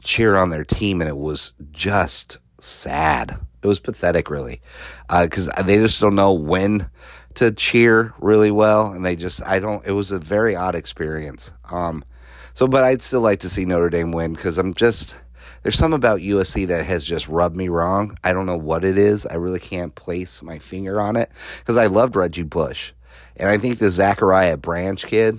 cheer 0.00 0.36
on 0.36 0.50
their 0.50 0.64
team, 0.64 1.00
and 1.00 1.08
it 1.08 1.16
was 1.16 1.54
just 1.70 2.38
sad. 2.60 3.38
It 3.62 3.66
was 3.66 3.80
pathetic, 3.80 4.30
really, 4.30 4.60
because 5.08 5.48
uh, 5.48 5.62
they 5.62 5.76
just 5.78 6.00
don't 6.00 6.14
know 6.14 6.32
when 6.32 6.90
to 7.34 7.50
cheer 7.50 8.14
really 8.20 8.50
well, 8.50 8.92
and 8.92 9.04
they 9.04 9.16
just 9.16 9.44
I 9.46 9.58
don't. 9.58 9.84
It 9.86 9.92
was 9.92 10.12
a 10.12 10.18
very 10.18 10.54
odd 10.54 10.74
experience. 10.74 11.52
Um, 11.70 12.04
so, 12.54 12.66
but 12.66 12.84
I'd 12.84 13.02
still 13.02 13.20
like 13.20 13.40
to 13.40 13.48
see 13.48 13.64
Notre 13.64 13.90
Dame 13.90 14.12
win 14.12 14.32
because 14.34 14.58
I'm 14.58 14.74
just 14.74 15.16
there's 15.62 15.76
some 15.78 15.92
about 15.92 16.20
USC 16.20 16.66
that 16.68 16.86
has 16.86 17.04
just 17.04 17.28
rubbed 17.28 17.56
me 17.56 17.68
wrong. 17.68 18.16
I 18.22 18.32
don't 18.32 18.46
know 18.46 18.56
what 18.56 18.84
it 18.84 18.96
is. 18.96 19.26
I 19.26 19.34
really 19.34 19.60
can't 19.60 19.94
place 19.94 20.42
my 20.42 20.58
finger 20.58 21.00
on 21.00 21.16
it 21.16 21.30
because 21.58 21.76
I 21.76 21.86
loved 21.86 22.16
Reggie 22.16 22.42
Bush. 22.42 22.92
And 23.36 23.48
I 23.48 23.58
think 23.58 23.78
the 23.78 23.88
Zachariah 23.88 24.56
Branch 24.56 25.04
kid, 25.04 25.36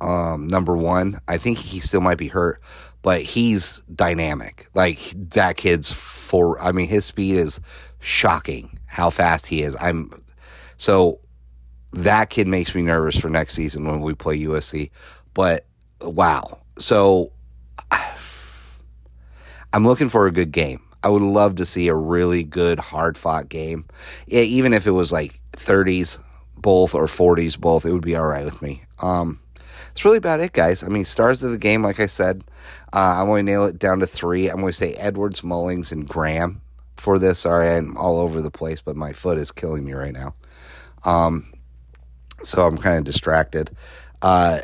Um, 0.00 0.48
number 0.48 0.76
one, 0.76 1.18
I 1.28 1.38
think 1.38 1.58
he 1.58 1.80
still 1.80 2.00
might 2.00 2.18
be 2.18 2.28
hurt, 2.28 2.60
but 3.04 3.20
he's 3.22 3.82
dynamic. 3.94 4.66
Like 4.74 4.98
that 5.14 5.58
kid's 5.58 5.92
for. 5.92 6.58
I 6.58 6.72
mean, 6.72 6.88
his 6.88 7.04
speed 7.04 7.36
is 7.36 7.60
shocking. 8.00 8.78
How 8.86 9.10
fast 9.10 9.46
he 9.46 9.62
is. 9.62 9.76
I'm 9.78 10.24
so 10.78 11.20
that 11.92 12.30
kid 12.30 12.48
makes 12.48 12.74
me 12.74 12.80
nervous 12.80 13.20
for 13.20 13.28
next 13.28 13.52
season 13.54 13.86
when 13.86 14.00
we 14.00 14.14
play 14.14 14.38
USC. 14.40 14.90
But 15.34 15.66
wow, 16.00 16.62
so 16.78 17.30
I'm 19.74 19.84
looking 19.84 20.08
for 20.08 20.26
a 20.26 20.32
good 20.32 20.50
game. 20.50 20.80
I 21.02 21.10
would 21.10 21.20
love 21.20 21.56
to 21.56 21.66
see 21.66 21.88
a 21.88 21.94
really 21.94 22.42
good, 22.42 22.78
hard 22.78 23.18
fought 23.18 23.50
game. 23.50 23.84
Yeah, 24.26 24.40
even 24.40 24.72
if 24.72 24.86
it 24.86 24.92
was 24.92 25.12
like 25.12 25.42
30s 25.52 26.18
both 26.56 26.94
or 26.94 27.04
40s 27.04 27.60
both, 27.60 27.84
it 27.84 27.92
would 27.92 28.00
be 28.00 28.16
all 28.16 28.26
right 28.26 28.46
with 28.46 28.62
me. 28.62 28.84
Um, 29.02 29.40
that's 29.94 30.04
really 30.04 30.16
about 30.16 30.40
it, 30.40 30.52
guys. 30.52 30.82
I 30.82 30.88
mean, 30.88 31.04
stars 31.04 31.44
of 31.44 31.52
the 31.52 31.58
game, 31.58 31.84
like 31.84 32.00
I 32.00 32.06
said, 32.06 32.42
uh, 32.92 33.20
I'm 33.20 33.26
going 33.26 33.46
to 33.46 33.52
nail 33.52 33.64
it 33.66 33.78
down 33.78 34.00
to 34.00 34.08
three. 34.08 34.48
I'm 34.48 34.56
going 34.56 34.70
to 34.70 34.72
say 34.72 34.94
Edwards, 34.94 35.42
Mullings, 35.42 35.92
and 35.92 36.08
Graham 36.08 36.62
for 36.96 37.16
this. 37.16 37.38
Sorry, 37.38 37.70
I'm 37.70 37.96
all 37.96 38.18
over 38.18 38.42
the 38.42 38.50
place, 38.50 38.82
but 38.82 38.96
my 38.96 39.12
foot 39.12 39.38
is 39.38 39.52
killing 39.52 39.84
me 39.84 39.92
right 39.92 40.12
now. 40.12 40.34
Um, 41.04 41.52
so 42.42 42.66
I'm 42.66 42.76
kind 42.76 42.98
of 42.98 43.04
distracted. 43.04 43.70
Uh, 44.20 44.62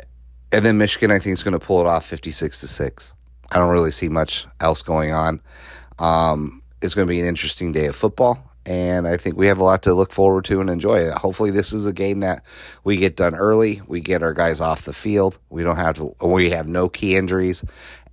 and 0.51 0.65
then 0.65 0.77
Michigan, 0.77 1.11
I 1.11 1.19
think, 1.19 1.35
is 1.35 1.43
going 1.43 1.57
to 1.57 1.65
pull 1.65 1.79
it 1.79 1.87
off 1.87 2.05
56 2.05 2.59
to 2.59 2.67
6. 2.67 3.15
I 3.53 3.57
don't 3.57 3.69
really 3.69 3.91
see 3.91 4.09
much 4.09 4.47
else 4.59 4.81
going 4.81 5.13
on. 5.13 5.41
Um, 5.97 6.61
it's 6.81 6.93
going 6.93 7.07
to 7.07 7.09
be 7.09 7.21
an 7.21 7.27
interesting 7.27 7.71
day 7.71 7.85
of 7.85 7.95
football 7.95 8.50
and 8.65 9.07
I 9.07 9.17
think 9.17 9.37
we 9.37 9.47
have 9.47 9.59
a 9.59 9.63
lot 9.63 9.83
to 9.83 9.93
look 9.93 10.11
forward 10.13 10.45
to 10.45 10.61
and 10.61 10.69
enjoy. 10.69 11.09
Hopefully, 11.11 11.51
this 11.51 11.73
is 11.73 11.87
a 11.87 11.93
game 11.93 12.19
that 12.19 12.43
we 12.83 12.97
get 12.97 13.15
done 13.15 13.35
early. 13.35 13.81
We 13.87 14.01
get 14.01 14.23
our 14.23 14.33
guys 14.33 14.61
off 14.61 14.85
the 14.85 14.93
field. 14.93 15.39
We 15.49 15.63
don't 15.63 15.77
have 15.77 15.95
to. 15.95 16.15
We 16.25 16.51
have 16.51 16.67
no 16.67 16.89
key 16.89 17.15
injuries, 17.15 17.63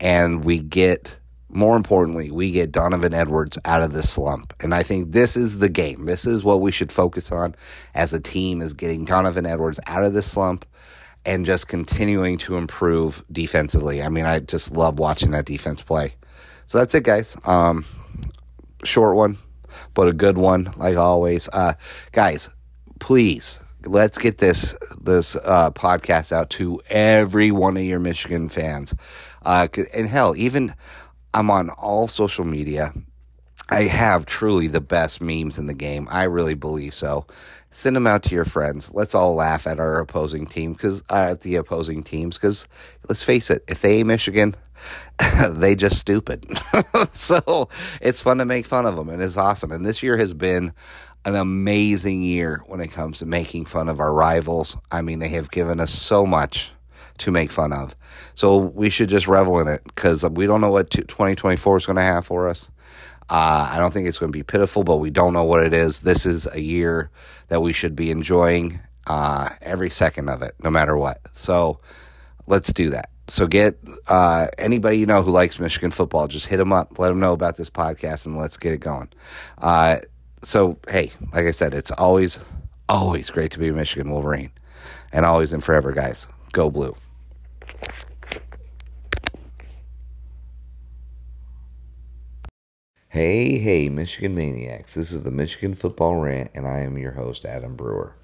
and 0.00 0.44
we 0.44 0.60
get. 0.60 1.20
More 1.50 1.78
importantly, 1.78 2.30
we 2.30 2.52
get 2.52 2.72
Donovan 2.72 3.14
Edwards 3.14 3.56
out 3.64 3.80
of 3.80 3.94
this 3.94 4.10
slump. 4.10 4.52
And 4.60 4.74
I 4.74 4.82
think 4.82 5.12
this 5.12 5.34
is 5.34 5.60
the 5.60 5.70
game. 5.70 6.04
This 6.04 6.26
is 6.26 6.44
what 6.44 6.60
we 6.60 6.70
should 6.70 6.92
focus 6.92 7.32
on 7.32 7.54
as 7.94 8.12
a 8.12 8.20
team 8.20 8.60
is 8.60 8.74
getting 8.74 9.06
Donovan 9.06 9.46
Edwards 9.46 9.80
out 9.86 10.04
of 10.04 10.12
this 10.12 10.30
slump 10.30 10.66
and 11.24 11.46
just 11.46 11.66
continuing 11.66 12.36
to 12.38 12.58
improve 12.58 13.24
defensively. 13.32 14.02
I 14.02 14.10
mean, 14.10 14.26
I 14.26 14.40
just 14.40 14.72
love 14.72 14.98
watching 14.98 15.30
that 15.30 15.46
defense 15.46 15.82
play. 15.82 16.16
So 16.66 16.78
that's 16.78 16.94
it, 16.94 17.04
guys. 17.04 17.34
Um, 17.44 17.86
short 18.84 19.16
one, 19.16 19.38
but 19.94 20.08
a 20.08 20.12
good 20.12 20.38
one, 20.38 20.72
like 20.76 20.96
always. 20.96 21.48
Uh, 21.48 21.74
guys, 22.12 22.50
please 22.98 23.60
let's 23.86 24.18
get 24.18 24.38
this 24.38 24.76
this 25.00 25.36
uh, 25.36 25.70
podcast 25.70 26.32
out 26.32 26.50
to 26.50 26.80
every 26.90 27.50
one 27.50 27.76
of 27.76 27.82
your 27.82 28.00
Michigan 28.00 28.48
fans. 28.48 28.94
Uh, 29.42 29.68
and 29.94 30.08
hell, 30.08 30.36
even 30.36 30.74
I'm 31.32 31.50
on 31.50 31.70
all 31.70 32.08
social 32.08 32.44
media. 32.44 32.92
I 33.70 33.82
have 33.82 34.24
truly 34.26 34.66
the 34.66 34.80
best 34.80 35.20
memes 35.20 35.58
in 35.58 35.66
the 35.66 35.74
game. 35.74 36.08
I 36.10 36.24
really 36.24 36.54
believe 36.54 36.94
so. 36.94 37.26
Send 37.70 37.96
them 37.96 38.06
out 38.06 38.22
to 38.24 38.34
your 38.34 38.46
friends. 38.46 38.94
Let's 38.94 39.14
all 39.14 39.34
laugh 39.34 39.66
at 39.66 39.78
our 39.78 40.00
opposing 40.00 40.46
team 40.46 40.72
because 40.72 41.02
uh, 41.10 41.28
at 41.32 41.42
the 41.42 41.56
opposing 41.56 42.02
teams 42.02 42.36
because 42.36 42.66
let's 43.08 43.22
face 43.22 43.50
it, 43.50 43.62
if 43.68 43.82
they 43.82 43.98
ain't 43.98 44.08
Michigan, 44.08 44.54
they 45.48 45.74
just 45.74 45.98
stupid. 45.98 46.46
so 47.12 47.68
it's 48.00 48.22
fun 48.22 48.38
to 48.38 48.44
make 48.44 48.66
fun 48.66 48.86
of 48.86 48.96
them 48.96 49.08
and 49.08 49.22
it's 49.22 49.36
awesome. 49.36 49.72
And 49.72 49.84
this 49.84 50.02
year 50.02 50.16
has 50.16 50.34
been 50.34 50.72
an 51.24 51.34
amazing 51.34 52.22
year 52.22 52.62
when 52.66 52.80
it 52.80 52.88
comes 52.88 53.18
to 53.18 53.26
making 53.26 53.66
fun 53.66 53.88
of 53.88 54.00
our 54.00 54.12
rivals. 54.12 54.76
I 54.90 55.02
mean, 55.02 55.18
they 55.18 55.28
have 55.30 55.50
given 55.50 55.80
us 55.80 55.92
so 55.92 56.24
much 56.24 56.70
to 57.18 57.30
make 57.30 57.50
fun 57.50 57.72
of. 57.72 57.96
So 58.34 58.56
we 58.56 58.90
should 58.90 59.08
just 59.08 59.28
revel 59.28 59.58
in 59.58 59.68
it 59.68 59.82
because 59.84 60.24
we 60.24 60.46
don't 60.46 60.60
know 60.60 60.70
what 60.70 60.90
2024 60.90 61.76
is 61.76 61.86
going 61.86 61.96
to 61.96 62.02
have 62.02 62.24
for 62.24 62.48
us. 62.48 62.70
Uh, 63.30 63.68
I 63.70 63.78
don't 63.78 63.92
think 63.92 64.08
it's 64.08 64.18
going 64.18 64.32
to 64.32 64.38
be 64.38 64.42
pitiful, 64.42 64.84
but 64.84 64.98
we 64.98 65.10
don't 65.10 65.34
know 65.34 65.44
what 65.44 65.62
it 65.62 65.74
is. 65.74 66.00
This 66.00 66.24
is 66.24 66.46
a 66.46 66.60
year 66.60 67.10
that 67.48 67.60
we 67.60 67.72
should 67.72 67.94
be 67.94 68.10
enjoying 68.10 68.80
uh, 69.06 69.50
every 69.60 69.90
second 69.90 70.28
of 70.30 70.40
it, 70.42 70.54
no 70.62 70.70
matter 70.70 70.96
what. 70.96 71.20
So 71.32 71.80
let's 72.46 72.72
do 72.72 72.90
that. 72.90 73.10
So 73.28 73.46
get 73.46 73.78
uh, 74.08 74.48
anybody 74.56 74.96
you 74.96 75.06
know 75.06 75.22
who 75.22 75.30
likes 75.30 75.60
Michigan 75.60 75.90
football, 75.90 76.28
just 76.28 76.46
hit 76.46 76.56
them 76.56 76.72
up, 76.72 76.98
let 76.98 77.10
them 77.10 77.20
know 77.20 77.34
about 77.34 77.56
this 77.58 77.68
podcast, 77.68 78.24
and 78.24 78.36
let's 78.36 78.56
get 78.56 78.72
it 78.72 78.80
going. 78.80 79.10
Uh, 79.58 79.98
so 80.42 80.78
hey, 80.88 81.12
like 81.34 81.44
I 81.44 81.50
said, 81.50 81.74
it's 81.74 81.90
always 81.90 82.42
always 82.88 83.30
great 83.30 83.50
to 83.52 83.58
be 83.58 83.68
a 83.68 83.72
Michigan 83.74 84.10
Wolverine, 84.10 84.50
and 85.12 85.26
always 85.26 85.52
and 85.52 85.62
forever, 85.62 85.92
guys. 85.92 86.26
Go 86.52 86.70
blue. 86.70 86.96
Hey, 93.10 93.58
hey, 93.58 93.90
Michigan 93.90 94.34
Maniacs. 94.34 94.94
This 94.94 95.12
is 95.12 95.22
the 95.22 95.30
Michigan 95.30 95.74
Football 95.74 96.16
Rant, 96.16 96.50
and 96.54 96.66
I 96.66 96.80
am 96.80 96.96
your 96.96 97.12
host, 97.12 97.44
Adam 97.44 97.76
Brewer. 97.76 98.14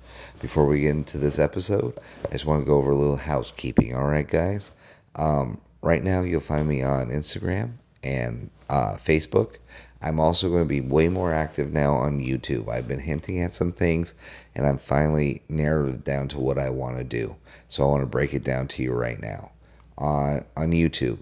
Before 0.40 0.66
we 0.66 0.80
get 0.80 0.90
into 0.90 1.18
this 1.18 1.38
episode, 1.38 1.98
I 2.26 2.32
just 2.32 2.46
want 2.46 2.62
to 2.62 2.66
go 2.66 2.76
over 2.76 2.92
a 2.92 2.96
little 2.96 3.16
housekeeping. 3.16 3.94
All 3.94 4.06
right, 4.06 4.26
guys? 4.26 4.72
Um, 5.16 5.60
right 5.82 6.02
now, 6.02 6.22
you'll 6.22 6.40
find 6.40 6.68
me 6.68 6.82
on 6.82 7.10
Instagram 7.10 7.72
and 8.02 8.50
uh, 8.68 8.94
Facebook. 8.94 9.56
I'm 10.02 10.20
also 10.20 10.50
going 10.50 10.64
to 10.64 10.68
be 10.68 10.82
way 10.82 11.08
more 11.08 11.32
active 11.32 11.72
now 11.72 11.94
on 11.94 12.20
YouTube. 12.20 12.68
I've 12.68 12.86
been 12.86 13.00
hinting 13.00 13.40
at 13.40 13.54
some 13.54 13.72
things, 13.72 14.14
and 14.54 14.66
I'm 14.66 14.76
finally 14.76 15.40
narrowed 15.48 15.94
it 15.94 16.04
down 16.04 16.28
to 16.28 16.38
what 16.38 16.58
I 16.58 16.68
want 16.68 16.98
to 16.98 17.04
do. 17.04 17.34
So 17.68 17.82
I 17.82 17.86
want 17.86 18.02
to 18.02 18.06
break 18.06 18.34
it 18.34 18.44
down 18.44 18.68
to 18.68 18.82
you 18.82 18.92
right 18.92 19.20
now. 19.20 19.50
Uh, 19.96 20.40
on 20.56 20.72
YouTube, 20.72 21.18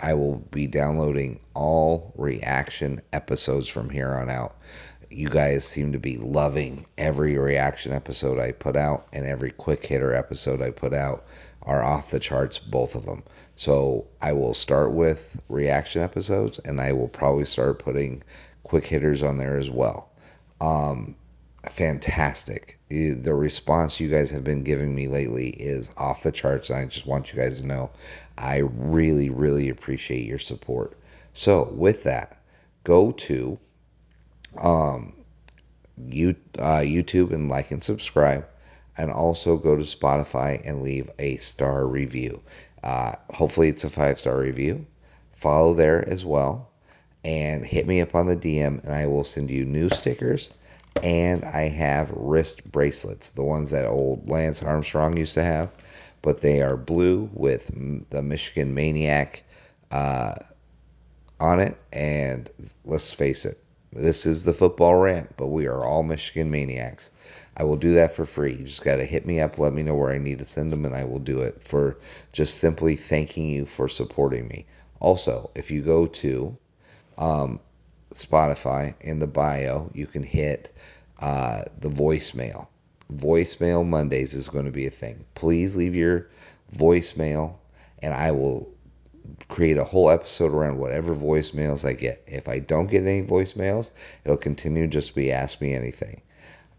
I 0.00 0.14
will 0.14 0.36
be 0.50 0.66
downloading 0.66 1.40
all 1.54 2.12
reaction 2.16 3.02
episodes 3.12 3.68
from 3.68 3.90
here 3.90 4.14
on 4.14 4.30
out. 4.30 4.56
You 5.10 5.28
guys 5.28 5.66
seem 5.66 5.92
to 5.92 5.98
be 5.98 6.16
loving 6.16 6.86
every 6.96 7.36
reaction 7.36 7.92
episode 7.92 8.38
I 8.38 8.52
put 8.52 8.76
out, 8.76 9.06
and 9.12 9.26
every 9.26 9.50
quick 9.50 9.84
hitter 9.84 10.14
episode 10.14 10.62
I 10.62 10.70
put 10.70 10.94
out 10.94 11.26
are 11.64 11.82
off 11.82 12.10
the 12.10 12.18
charts, 12.18 12.58
both 12.58 12.94
of 12.94 13.04
them. 13.04 13.22
So 13.54 14.06
I 14.20 14.32
will 14.32 14.54
start 14.54 14.92
with 14.92 15.40
reaction 15.48 16.02
episodes, 16.02 16.58
and 16.58 16.80
I 16.80 16.92
will 16.92 17.08
probably 17.08 17.44
start 17.44 17.78
putting 17.78 18.22
quick 18.64 18.86
hitters 18.86 19.22
on 19.22 19.38
there 19.38 19.56
as 19.56 19.70
well. 19.70 20.10
Um, 20.60 21.14
fantastic. 21.68 22.78
The 22.88 23.34
response 23.34 24.00
you 24.00 24.08
guys 24.08 24.30
have 24.30 24.44
been 24.44 24.62
giving 24.62 24.94
me 24.94 25.08
lately 25.08 25.50
is 25.50 25.92
off 25.96 26.22
the 26.22 26.32
charts. 26.32 26.70
I 26.70 26.84
just 26.86 27.06
want 27.06 27.32
you 27.32 27.38
guys 27.38 27.60
to 27.60 27.66
know 27.66 27.90
I 28.38 28.58
really, 28.58 29.30
really 29.30 29.68
appreciate 29.68 30.26
your 30.26 30.38
support. 30.38 30.96
So, 31.32 31.70
with 31.72 32.04
that, 32.04 32.42
go 32.84 33.12
to 33.12 33.58
um, 34.60 35.14
you, 35.96 36.36
uh, 36.58 36.80
YouTube 36.80 37.32
and 37.32 37.48
like 37.48 37.70
and 37.70 37.82
subscribe, 37.82 38.46
and 38.96 39.10
also 39.10 39.56
go 39.56 39.76
to 39.76 39.82
Spotify 39.82 40.60
and 40.64 40.82
leave 40.82 41.10
a 41.18 41.36
star 41.36 41.86
review. 41.86 42.42
Uh, 42.82 43.14
hopefully, 43.30 43.68
it's 43.68 43.84
a 43.84 43.90
five 43.90 44.18
star 44.18 44.38
review. 44.38 44.86
Follow 45.32 45.74
there 45.74 46.08
as 46.08 46.24
well, 46.24 46.70
and 47.24 47.64
hit 47.64 47.86
me 47.86 48.00
up 48.00 48.14
on 48.14 48.26
the 48.26 48.36
DM, 48.36 48.82
and 48.84 48.92
I 48.92 49.06
will 49.06 49.24
send 49.24 49.50
you 49.50 49.64
new 49.64 49.88
stickers 49.90 50.50
and 51.02 51.44
I 51.44 51.68
have 51.68 52.10
wrist 52.14 52.70
bracelets, 52.70 53.30
the 53.30 53.42
ones 53.42 53.70
that 53.70 53.86
old 53.86 54.28
Lance 54.28 54.62
Armstrong 54.62 55.16
used 55.16 55.34
to 55.34 55.42
have, 55.42 55.70
but 56.20 56.40
they 56.40 56.60
are 56.60 56.76
blue 56.76 57.30
with 57.32 57.70
the 58.10 58.22
Michigan 58.22 58.74
Maniac 58.74 59.42
uh, 59.90 60.34
on 61.40 61.60
it. 61.60 61.76
And 61.92 62.50
let's 62.84 63.12
face 63.12 63.44
it, 63.44 63.58
this 63.92 64.26
is 64.26 64.44
the 64.44 64.52
football 64.52 64.96
rant, 64.96 65.36
but 65.36 65.48
we 65.48 65.66
are 65.66 65.84
all 65.84 66.02
Michigan 66.02 66.50
Maniacs. 66.50 67.10
I 67.56 67.64
will 67.64 67.76
do 67.76 67.94
that 67.94 68.14
for 68.14 68.24
free. 68.24 68.54
You 68.54 68.64
just 68.64 68.82
got 68.82 68.96
to 68.96 69.04
hit 69.04 69.26
me 69.26 69.40
up, 69.40 69.58
let 69.58 69.74
me 69.74 69.82
know 69.82 69.94
where 69.94 70.12
I 70.12 70.18
need 70.18 70.38
to 70.38 70.44
send 70.44 70.72
them, 70.72 70.84
and 70.84 70.94
I 70.94 71.04
will 71.04 71.18
do 71.18 71.40
it 71.40 71.62
for 71.62 71.98
just 72.32 72.58
simply 72.58 72.96
thanking 72.96 73.48
you 73.50 73.66
for 73.66 73.88
supporting 73.88 74.48
me. 74.48 74.66
Also, 75.00 75.50
if 75.54 75.70
you 75.70 75.82
go 75.82 76.06
to 76.06 76.56
um, 77.18 77.60
Spotify 78.14 78.94
in 79.00 79.18
the 79.18 79.26
bio, 79.26 79.90
you 79.92 80.06
can 80.06 80.22
hit 80.22 80.72
uh, 81.20 81.64
the 81.80 81.90
voicemail. 81.90 82.68
Voicemail 83.12 83.86
Mondays 83.86 84.32
is 84.32 84.48
going 84.48 84.64
to 84.64 84.70
be 84.70 84.86
a 84.86 84.90
thing. 84.90 85.24
Please 85.34 85.76
leave 85.76 85.94
your 85.94 86.28
voicemail, 86.74 87.56
and 88.00 88.14
I 88.14 88.30
will 88.30 88.72
create 89.48 89.76
a 89.76 89.84
whole 89.84 90.10
episode 90.10 90.52
around 90.52 90.78
whatever 90.78 91.14
voicemails 91.14 91.86
I 91.86 91.92
get. 91.92 92.22
If 92.26 92.48
I 92.48 92.58
don't 92.60 92.90
get 92.90 93.02
any 93.02 93.22
voicemails, 93.22 93.90
it'll 94.24 94.36
continue 94.36 94.86
just 94.86 95.14
be 95.14 95.30
Ask 95.30 95.60
Me 95.60 95.74
Anything. 95.74 96.22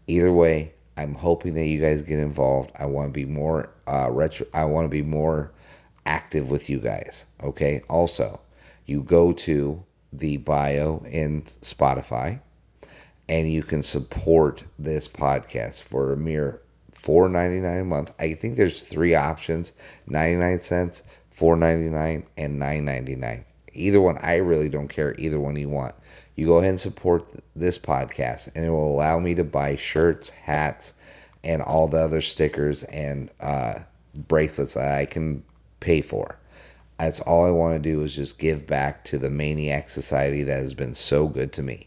Either 0.06 0.32
way, 0.32 0.72
I'm 0.96 1.14
hoping 1.14 1.54
that 1.54 1.66
you 1.66 1.80
guys 1.80 2.02
get 2.02 2.18
involved. 2.18 2.70
I 2.78 2.86
want 2.86 3.08
to 3.08 3.12
be 3.12 3.24
more 3.24 3.70
uh, 3.86 4.08
retro. 4.10 4.46
I 4.54 4.64
want 4.64 4.84
to 4.84 4.90
be 4.90 5.02
more 5.02 5.52
active 6.06 6.50
with 6.50 6.70
you 6.70 6.78
guys. 6.78 7.26
Okay. 7.42 7.82
Also, 7.88 8.40
you 8.86 9.02
go 9.02 9.32
to 9.32 9.82
the 10.12 10.36
bio 10.36 11.04
in 11.08 11.42
Spotify 11.42 12.40
and 13.28 13.50
you 13.50 13.62
can 13.62 13.82
support 13.82 14.62
this 14.78 15.08
podcast 15.08 15.82
for 15.82 16.12
a 16.12 16.16
mere 16.16 16.60
$4.99 17.04 17.80
a 17.80 17.84
month. 17.84 18.12
I 18.18 18.34
think 18.34 18.56
there's 18.56 18.82
three 18.82 19.14
options 19.14 19.72
99 20.06 20.60
cents, 20.60 21.02
$4.99, 21.36 22.24
and 22.36 22.60
$9.99. 22.60 23.44
Either 23.74 24.00
one, 24.00 24.18
I 24.18 24.36
really 24.36 24.68
don't 24.68 24.88
care. 24.88 25.14
Either 25.18 25.40
one 25.40 25.56
you 25.56 25.68
want. 25.68 25.94
You 26.36 26.46
go 26.46 26.58
ahead 26.58 26.70
and 26.70 26.80
support 26.80 27.26
this 27.54 27.78
podcast, 27.78 28.50
and 28.54 28.64
it 28.64 28.70
will 28.70 28.92
allow 28.92 29.18
me 29.20 29.34
to 29.36 29.44
buy 29.44 29.76
shirts, 29.76 30.30
hats, 30.30 30.92
and 31.44 31.62
all 31.62 31.86
the 31.86 31.98
other 31.98 32.20
stickers 32.20 32.82
and 32.82 33.30
uh, 33.40 33.74
bracelets 34.14 34.74
that 34.74 34.98
I 34.98 35.04
can 35.06 35.44
pay 35.80 36.00
for. 36.00 36.36
That's 36.98 37.20
all 37.20 37.44
I 37.44 37.50
want 37.50 37.74
to 37.74 37.90
do 37.90 38.02
is 38.02 38.16
just 38.16 38.38
give 38.38 38.66
back 38.66 39.04
to 39.06 39.18
the 39.18 39.30
Maniac 39.30 39.90
Society 39.90 40.42
that 40.44 40.60
has 40.60 40.74
been 40.74 40.94
so 40.94 41.28
good 41.28 41.52
to 41.52 41.62
me. 41.62 41.86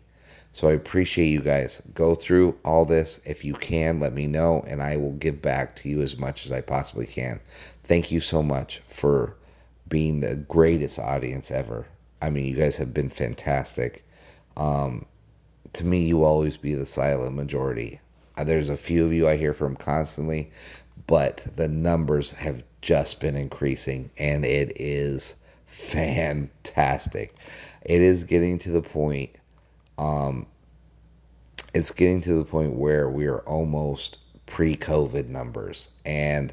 So 0.53 0.69
I 0.69 0.73
appreciate 0.73 1.27
you 1.27 1.41
guys. 1.41 1.81
Go 1.93 2.15
through 2.15 2.57
all 2.63 2.85
this. 2.85 3.19
If 3.25 3.43
you 3.43 3.53
can, 3.53 3.99
let 3.99 4.13
me 4.13 4.27
know, 4.27 4.63
and 4.67 4.81
I 4.81 4.97
will 4.97 5.13
give 5.13 5.41
back 5.41 5.75
to 5.77 5.89
you 5.89 6.01
as 6.01 6.17
much 6.17 6.45
as 6.45 6.51
I 6.51 6.61
possibly 6.61 7.05
can. 7.05 7.39
Thank 7.83 8.11
you 8.11 8.19
so 8.19 8.41
much 8.41 8.81
for 8.87 9.35
being 9.87 10.19
the 10.19 10.35
greatest 10.35 10.99
audience 10.99 11.51
ever. 11.51 11.85
I 12.21 12.29
mean, 12.29 12.45
you 12.45 12.55
guys 12.55 12.77
have 12.77 12.93
been 12.93 13.09
fantastic. 13.09 14.03
Um, 14.57 15.05
to 15.73 15.85
me, 15.85 16.07
you 16.07 16.23
always 16.23 16.57
be 16.57 16.73
the 16.73 16.85
silent 16.85 17.35
majority. 17.35 18.01
Uh, 18.35 18.43
there's 18.43 18.69
a 18.69 18.77
few 18.77 19.05
of 19.05 19.13
you 19.13 19.27
I 19.27 19.37
hear 19.37 19.53
from 19.53 19.75
constantly, 19.75 20.51
but 21.05 21.45
the 21.55 21.67
numbers 21.67 22.31
have 22.31 22.63
just 22.81 23.21
been 23.21 23.35
increasing, 23.35 24.09
and 24.17 24.43
it 24.43 24.73
is 24.75 25.35
fantastic. 25.67 27.35
It 27.83 28.01
is 28.01 28.23
getting 28.23 28.57
to 28.59 28.71
the 28.71 28.81
point. 28.81 29.29
Um, 29.99 30.47
it's 31.73 31.91
getting 31.91 32.21
to 32.21 32.33
the 32.33 32.45
point 32.45 32.73
where 32.73 33.09
we 33.09 33.27
are 33.27 33.41
almost 33.41 34.17
pre-COVID 34.47 35.27
numbers, 35.27 35.91
and 36.03 36.51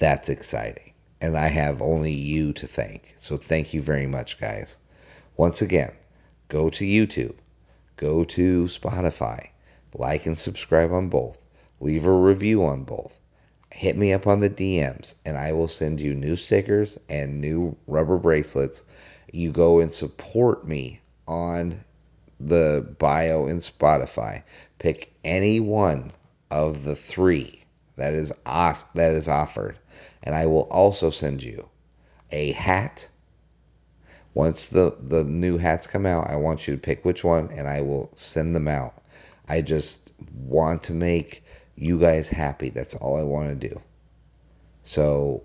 that's 0.00 0.28
exciting. 0.28 0.92
And 1.20 1.38
I 1.38 1.46
have 1.46 1.80
only 1.80 2.12
you 2.12 2.52
to 2.54 2.66
thank. 2.66 3.14
So 3.16 3.36
thank 3.36 3.72
you 3.72 3.80
very 3.80 4.06
much, 4.08 4.40
guys. 4.40 4.76
Once 5.36 5.62
again, 5.62 5.92
go 6.48 6.68
to 6.70 6.84
YouTube, 6.84 7.34
go 7.96 8.24
to 8.24 8.64
Spotify, 8.64 9.48
like 9.94 10.26
and 10.26 10.36
subscribe 10.38 10.92
on 10.92 11.08
both, 11.08 11.38
leave 11.80 12.06
a 12.06 12.12
review 12.12 12.64
on 12.64 12.84
both. 12.84 13.18
Hit 13.72 13.96
me 13.96 14.12
up 14.12 14.26
on 14.26 14.40
the 14.40 14.50
DMs 14.50 15.14
and 15.24 15.36
I 15.36 15.52
will 15.52 15.68
send 15.68 16.00
you 16.00 16.14
new 16.14 16.36
stickers 16.36 16.98
and 17.08 17.40
new 17.40 17.76
rubber 17.86 18.18
bracelets. 18.18 18.82
You 19.32 19.52
go 19.52 19.80
and 19.80 19.92
support 19.92 20.66
me 20.66 21.00
on 21.26 21.84
the 22.40 22.86
bio 22.98 23.46
in 23.46 23.58
Spotify. 23.58 24.42
Pick 24.78 25.12
any 25.24 25.60
one 25.60 26.12
of 26.50 26.84
the 26.84 26.94
three 26.94 27.60
that 27.96 28.14
is 28.14 28.32
off, 28.46 28.84
that 28.94 29.12
is 29.12 29.28
offered, 29.28 29.78
and 30.22 30.34
I 30.34 30.46
will 30.46 30.68
also 30.70 31.10
send 31.10 31.42
you 31.42 31.68
a 32.30 32.52
hat 32.52 33.08
once 34.34 34.68
the 34.68 34.96
the 35.00 35.24
new 35.24 35.56
hats 35.56 35.86
come 35.86 36.06
out, 36.06 36.28
I 36.28 36.36
want 36.36 36.66
you 36.66 36.74
to 36.74 36.80
pick 36.80 37.04
which 37.04 37.24
one 37.24 37.50
and 37.52 37.66
I 37.68 37.80
will 37.80 38.10
send 38.14 38.54
them 38.54 38.68
out. 38.68 38.94
I 39.48 39.60
just 39.62 40.12
want 40.34 40.82
to 40.84 40.92
make 40.92 41.44
you 41.76 41.98
guys 41.98 42.28
happy. 42.28 42.70
That's 42.70 42.94
all 42.94 43.16
I 43.16 43.22
want 43.22 43.48
to 43.48 43.68
do. 43.68 43.80
So 44.82 45.42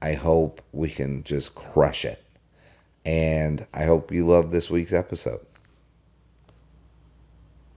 I 0.00 0.14
hope 0.14 0.62
we 0.72 0.88
can 0.88 1.22
just 1.24 1.54
crush 1.54 2.04
it. 2.04 2.22
And 3.04 3.66
I 3.74 3.84
hope 3.84 4.12
you 4.12 4.26
love 4.26 4.50
this 4.50 4.70
week's 4.70 4.92
episode. 4.92 5.44